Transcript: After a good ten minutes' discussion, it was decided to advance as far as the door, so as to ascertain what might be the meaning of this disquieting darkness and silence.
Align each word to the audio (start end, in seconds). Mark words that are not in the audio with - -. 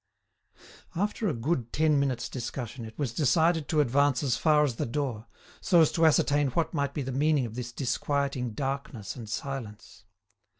After 0.95 1.29
a 1.29 1.33
good 1.35 1.71
ten 1.71 1.99
minutes' 1.99 2.27
discussion, 2.27 2.85
it 2.85 2.97
was 2.97 3.13
decided 3.13 3.67
to 3.67 3.81
advance 3.81 4.23
as 4.23 4.35
far 4.35 4.63
as 4.63 4.77
the 4.77 4.85
door, 4.87 5.27
so 5.61 5.79
as 5.81 5.91
to 5.91 6.07
ascertain 6.07 6.47
what 6.47 6.73
might 6.73 6.95
be 6.95 7.03
the 7.03 7.11
meaning 7.11 7.45
of 7.45 7.53
this 7.53 7.71
disquieting 7.71 8.53
darkness 8.55 9.15
and 9.15 9.29
silence. 9.29 10.05